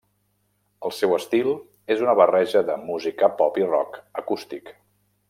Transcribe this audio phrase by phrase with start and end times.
[0.87, 1.51] El seu estil
[1.95, 4.75] és una barreja de música pop i rock acústic.